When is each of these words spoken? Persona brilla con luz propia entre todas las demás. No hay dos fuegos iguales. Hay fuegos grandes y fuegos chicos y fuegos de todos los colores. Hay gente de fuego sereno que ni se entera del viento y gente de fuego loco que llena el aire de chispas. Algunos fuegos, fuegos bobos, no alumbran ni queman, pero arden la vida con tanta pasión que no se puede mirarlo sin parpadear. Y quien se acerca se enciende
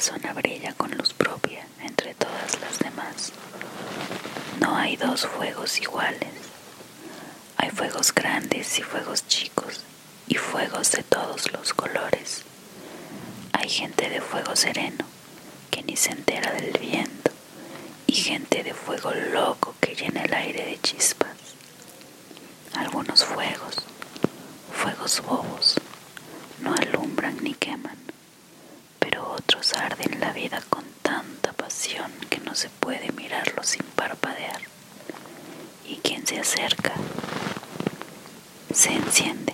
Persona 0.00 0.32
brilla 0.32 0.72
con 0.78 0.90
luz 0.92 1.12
propia 1.12 1.66
entre 1.78 2.14
todas 2.14 2.58
las 2.62 2.78
demás. 2.78 3.32
No 4.58 4.74
hay 4.74 4.96
dos 4.96 5.26
fuegos 5.26 5.78
iguales. 5.78 6.32
Hay 7.58 7.68
fuegos 7.68 8.14
grandes 8.14 8.78
y 8.78 8.82
fuegos 8.82 9.28
chicos 9.28 9.82
y 10.26 10.36
fuegos 10.36 10.92
de 10.92 11.02
todos 11.02 11.52
los 11.52 11.74
colores. 11.74 12.44
Hay 13.52 13.68
gente 13.68 14.08
de 14.08 14.22
fuego 14.22 14.56
sereno 14.56 15.04
que 15.70 15.82
ni 15.82 15.98
se 15.98 16.12
entera 16.12 16.50
del 16.52 16.72
viento 16.78 17.30
y 18.06 18.14
gente 18.14 18.62
de 18.62 18.72
fuego 18.72 19.12
loco 19.12 19.74
que 19.82 19.94
llena 19.94 20.22
el 20.22 20.32
aire 20.32 20.64
de 20.64 20.80
chispas. 20.80 21.36
Algunos 22.72 23.22
fuegos, 23.22 23.76
fuegos 24.72 25.20
bobos, 25.20 25.74
no 26.62 26.72
alumbran 26.72 27.36
ni 27.42 27.52
queman, 27.52 27.98
pero 28.98 29.36
arden 30.00 30.20
la 30.20 30.32
vida 30.32 30.60
con 30.68 30.84
tanta 31.02 31.52
pasión 31.52 32.10
que 32.28 32.38
no 32.40 32.54
se 32.54 32.68
puede 32.68 33.12
mirarlo 33.12 33.62
sin 33.62 33.82
parpadear. 33.94 34.60
Y 35.86 35.96
quien 35.96 36.26
se 36.26 36.38
acerca 36.38 36.92
se 38.72 38.92
enciende 38.92 39.49